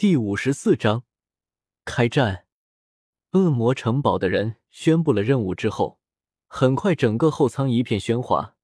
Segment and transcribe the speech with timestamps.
[0.00, 1.04] 第五十四章
[1.84, 2.46] 开战。
[3.32, 5.98] 恶魔城堡的人宣布了任务之后，
[6.46, 8.56] 很快整个后舱一片喧哗。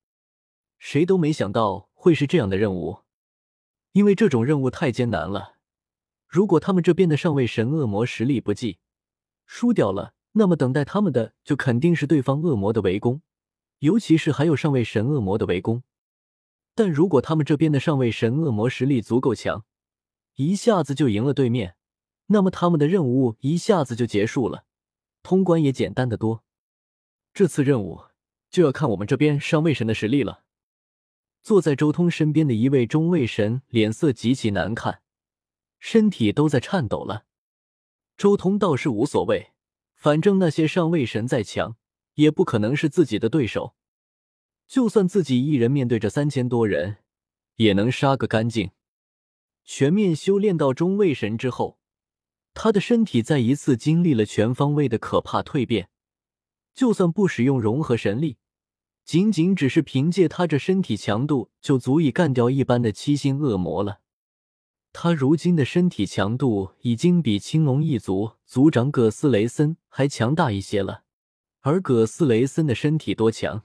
[0.79, 3.01] 谁都没想到会是这样的任务，
[3.93, 5.57] 因为这种任务太艰难了。
[6.27, 8.79] 如果他们这边的上位神恶魔实力不济，
[9.45, 13.21] 输掉了，那么等待他们的就肯定是对方恶魔的围攻，
[13.81, 15.83] 尤其是还有上位神恶魔的围攻。
[16.75, 19.67] 但如果他们这边的上位神恶魔实力足够强，
[20.37, 21.77] 一下子就赢了对面，
[22.27, 24.65] 那么他们的任务一下子就结束了，
[25.23, 26.45] 通关也简单的多。
[27.35, 28.03] 这次任务
[28.51, 30.45] 就要看我们这边上位神的实力了。
[31.43, 35.01] 坐在周通身边的一位中位神脸色极其难看，
[35.79, 37.25] 身体都在颤抖了。
[38.17, 39.53] 周通倒是无所谓，
[39.95, 41.77] 反正那些上位神再强，
[42.15, 43.75] 也不可能是自己的对手。
[44.67, 46.97] 就算自己一人面对着三千多人，
[47.57, 48.73] 也能杀个干净。
[49.67, 51.79] 全面修炼到中位神之后，
[52.55, 55.91] 他的身体再一次经历了全方位的可怕蜕变。
[56.73, 58.39] 就算不使用融合神力，
[59.05, 64.01] 仅仅只是凭借他这身体强度，就足以干掉一般的七星恶魔了。
[64.93, 71.03] 他如今的身体强度已经比青龙一族族长葛斯雷森还强大一些了。
[71.61, 73.65] 而葛斯雷森的身体多强？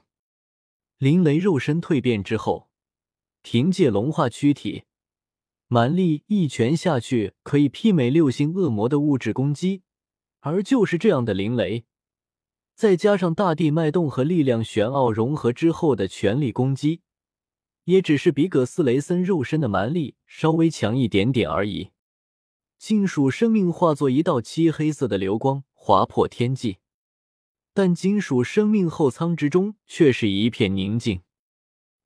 [0.98, 2.68] 灵雷肉身蜕变之后，
[3.42, 4.84] 凭借龙化躯体。
[5.72, 9.80] 蛮力一拳下去，可以媲美六星恶魔的物质攻击，
[10.40, 11.86] 而就是这样的灵雷，
[12.74, 17.00] 再加上大地脉动和力量玄奥融合之后的全力攻击，
[17.84, 21.88] 也只是比葛斯雷森肉身的蛮力稍微强一点点而已。
[22.76, 26.80] 金属生命化作一道漆黑色的流光，划破天际，
[27.72, 31.22] 但金属生命后舱之中却是一片宁静，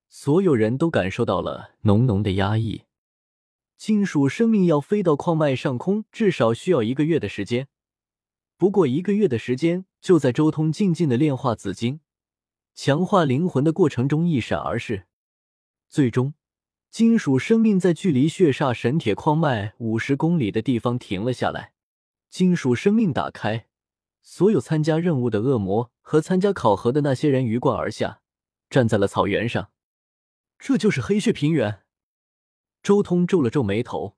[0.09, 2.83] 所有人都感受到了浓浓的压抑。
[3.77, 7.69] 金属生命要飞到矿脉上空，至少需要一个月的时间。
[8.57, 12.01] 不过一个月的时间，就在周通静静的炼化紫金、
[12.75, 15.05] 强化灵魂的过程中一闪而逝。
[15.89, 16.33] 最终，
[16.91, 21.73] 金属生命在距离血煞神铁矿脉五十公里的地方停了下来。
[22.31, 23.67] 金属生命打开，
[24.23, 28.21] 所有参加任务的恶魔和参加考核的那些人鱼贯而下，
[28.71, 29.71] 站在了草原上。
[30.59, 31.83] 这就是黑血平原。
[32.87, 34.17] 周通皱了皱眉头，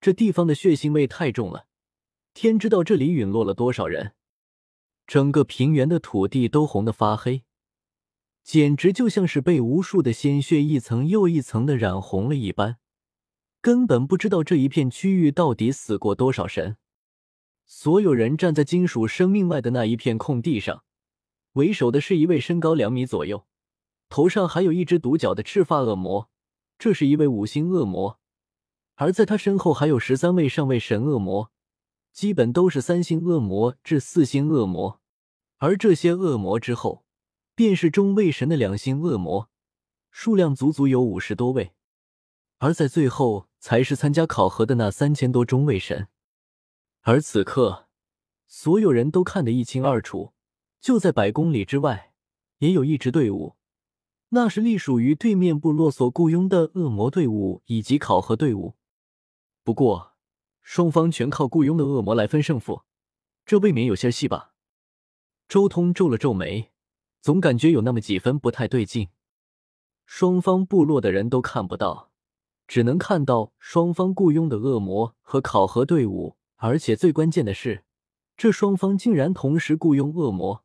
[0.00, 1.66] 这地方的血腥味太重了，
[2.34, 4.14] 天知道这里陨落了多少人。
[5.06, 7.44] 整个平原的土地都红得发黑，
[8.42, 12.78] 简直就像是被无数的鲜血一层又一层的染红了一般，
[13.60, 16.78] 根本不知道这一片区域到底死过多少神。
[17.64, 20.82] 所有人站在金属生命外的那一片空地上，
[21.52, 23.46] 为首的是一位身高两米左右，
[24.08, 26.31] 头上还有一只独角的赤发恶魔。
[26.82, 28.18] 这是一位五星恶魔，
[28.96, 31.52] 而在他身后还有十三位上位神恶魔，
[32.12, 35.00] 基本都是三星恶魔至四星恶魔。
[35.58, 37.04] 而这些恶魔之后，
[37.54, 39.48] 便是中位神的两星恶魔，
[40.10, 41.70] 数量足足有五十多位。
[42.58, 46.08] 而在最后，才是参加考核的那三千多中位神。
[47.02, 47.86] 而此刻，
[48.48, 50.32] 所有人都看得一清二楚，
[50.80, 52.12] 就在百公里之外，
[52.58, 53.54] 也有一支队伍。
[54.34, 58.76] 那是隶属于对面部落所雇佣的恶魔队伍以及考核队伍，
[59.62, 60.12] 不过
[60.62, 62.80] 双方全靠雇佣的恶魔来分胜负，
[63.44, 64.54] 这未免有些戏吧？
[65.48, 66.70] 周通皱了皱眉，
[67.20, 69.08] 总感觉有那么几分不太对劲。
[70.06, 72.10] 双方部落的人都看不到，
[72.66, 77.84] 只能看到双方雇佣的恶魔和考核队伍，而且最关键的是，
[78.38, 80.64] 这双方竟然同时雇佣恶魔，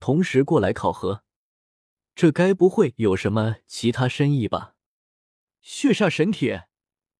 [0.00, 1.23] 同时过来考核。
[2.14, 4.76] 这该不会有什么其他深意吧？
[5.60, 6.68] 血煞神铁，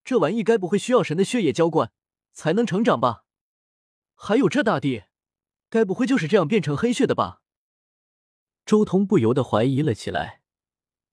[0.05, 1.91] 这玩意该不会需要神的血液浇灌
[2.33, 3.25] 才能成长吧？
[4.15, 5.05] 还有这大地，
[5.69, 7.43] 该不会就是这样变成黑血的吧？
[8.65, 10.43] 周通不由得怀疑了起来。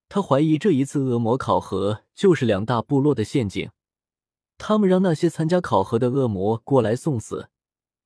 [0.07, 3.71] 他怀疑这一次恶魔考核就是两大部落的陷阱，
[4.57, 7.49] 他们让那些参加考核的恶魔过来送死，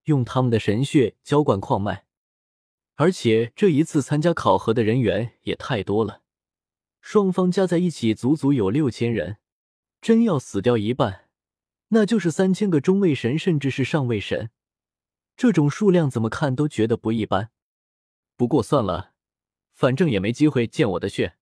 [0.04, 2.05] 用他们的神血浇灌矿脉。
[2.96, 6.22] 而且这一次参加考核的人员也太多了，
[7.02, 9.38] 双方加在一起足足有六千人，
[10.02, 11.28] 真要死掉一半，
[11.90, 14.50] 那就是三千个中位神，甚至是上位神。
[15.36, 17.52] 这种数量怎么看都觉得不一般。
[18.38, 19.12] 不过算了，
[19.74, 21.36] 反正也没机会见我的血。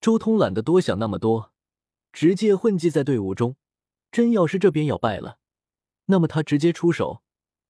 [0.00, 1.52] 周通懒得多想那么多，
[2.10, 3.56] 直接混迹在队伍中。
[4.10, 5.38] 真要是这边要败了，
[6.06, 7.22] 那么他直接出手，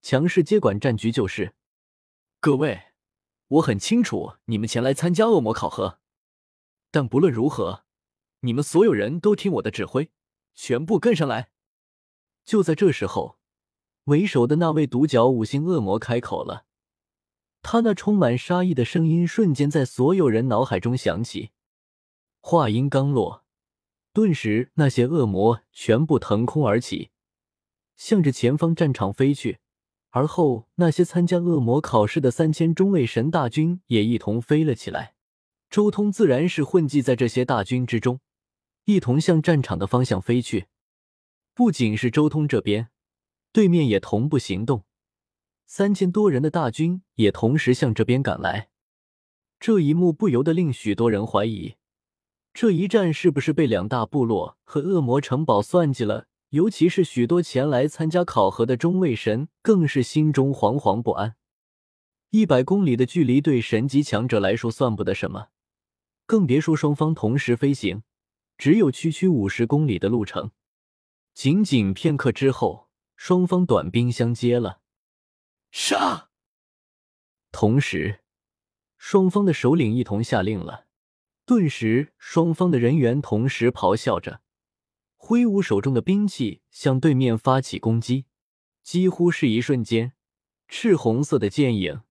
[0.03, 1.55] 强势接管战局就是。
[2.45, 2.89] 各位，
[3.47, 5.99] 我很清楚你们前来参加恶魔考核，
[6.91, 7.85] 但不论如何，
[8.41, 10.11] 你们所有人都听我的指挥，
[10.55, 11.49] 全部跟上来。
[12.45, 13.39] 就在这时候，
[14.05, 16.67] 为首的那位独角五星恶魔开口了。
[17.63, 21.53] 他那充满杀意的声音瞬间在所有人脑海中响起。
[22.43, 23.47] 话音刚落，
[24.13, 27.11] 顿时那些恶魔全部腾空而起，
[27.97, 29.61] 向着前方战场飞去。
[30.17, 35.17] 而后，那些参加恶魔考试的三千中位神大军也一同飞了起来。
[35.69, 38.21] 周通自然是混迹在这些大军之中，
[38.85, 40.67] 一同向战场的方向飞去。
[41.53, 42.91] 不仅是周通这边，
[43.51, 44.85] 对面也同步行动，
[45.67, 48.69] 三千多人的大军也同时向这边赶来。
[49.59, 51.75] 这一幕不由得令许多人怀疑，
[52.53, 56.29] 这一战是不是被两大部落和恶魔城堡算计了？
[56.55, 61.35] 尤其是许多前来参加考核的中位神，更是心中惶惶不安。
[62.31, 65.49] 一百公里的距离对神级强者来说算不得什么，
[66.27, 68.05] 更别说双方同时飞行，
[68.57, 70.53] 只有区区五十公里的路程。
[71.35, 74.81] 仅仅片刻之后，双方短兵相接了。
[75.73, 76.31] 杀！
[77.51, 78.21] 同时，
[78.97, 80.87] 双方的首领一同下令了。
[81.45, 84.44] 顿时，双方的人员同时咆哮着。
[85.27, 88.27] 挥舞手中的兵器向对面发起攻击，
[88.83, 90.13] 几乎是一瞬间，
[90.69, 92.03] 赤红色的剑影、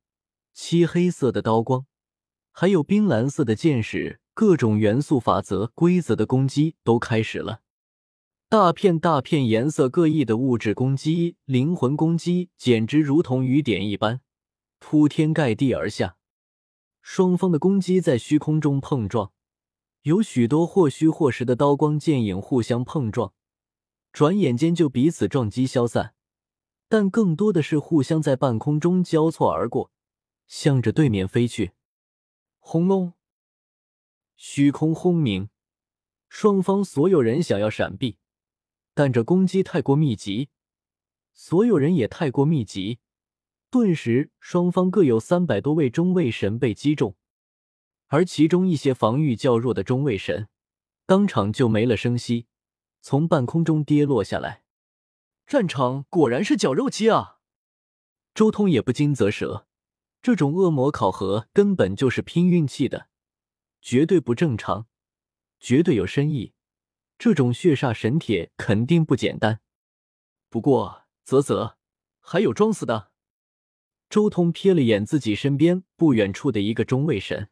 [0.51, 1.85] 漆黑色的刀光，
[2.51, 7.61] 还有冰蓝色的剑矢，各种元素法则规则的攻击都开始了。
[8.49, 14.21] 大片大片颜色各异的物质攻击、灵魂攻击，简直如同雨点一般，
[14.79, 16.17] 铺天盖地而下。
[17.03, 19.31] 双方的攻击在虚空中碰撞。
[20.03, 23.33] 有许多或虚或实的刀光剑影互相碰撞，
[24.11, 26.13] 转眼间就彼此撞击消散。
[26.89, 29.91] 但更多的是互相在半空中交错而过，
[30.45, 31.71] 向着对面飞去。
[32.59, 33.13] 轰隆！
[34.35, 35.47] 虚空轰鸣，
[36.27, 38.17] 双方所有人想要闪避，
[38.93, 40.49] 但这攻击太过密集，
[41.31, 42.99] 所有人也太过密集，
[43.69, 47.15] 顿时双方各有三百多位中位神被击中。
[48.13, 50.47] 而其中一些防御较弱的中位神，
[51.07, 52.45] 当场就没了声息，
[53.01, 54.61] 从半空中跌落下来。
[55.47, 57.39] 战场果然是绞肉机啊！
[58.35, 59.65] 周通也不禁啧舌，
[60.21, 63.07] 这种恶魔考核根本就是拼运气的，
[63.81, 64.85] 绝对不正常，
[65.59, 66.53] 绝对有深意。
[67.17, 69.61] 这种血煞神铁肯定不简单。
[70.51, 71.77] 不过，啧啧，
[72.19, 73.09] 还有装死的。
[74.07, 77.49] 周通瞥了眼自己身边不远处的一个中位神。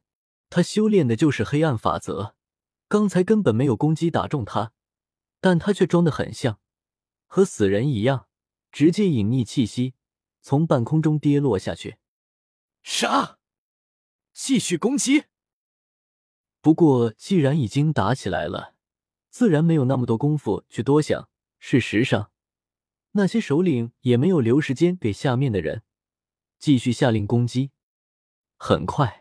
[0.52, 2.36] 他修炼的就是黑暗法则，
[2.90, 4.74] 刚才根本没有攻击打中他，
[5.40, 6.60] 但他却装得很像，
[7.26, 8.28] 和死人一样，
[8.70, 9.96] 直接隐匿气息，
[10.42, 12.00] 从半空中跌落下去。
[12.84, 13.40] 杀！
[14.34, 15.24] 继续攻击。
[16.60, 18.76] 不过既然已经打起来了，
[19.30, 21.30] 自然没有那么多功夫去多想。
[21.60, 22.30] 事实上，
[23.12, 25.84] 那些首领也没有留时间给下面的人，
[26.60, 27.72] 继续下令攻击。
[28.58, 29.21] 很快。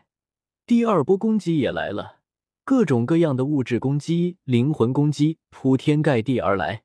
[0.71, 2.19] 第二波攻击也来了，
[2.63, 6.83] 各种各样的物质攻击、灵魂攻击铺天盖地而来。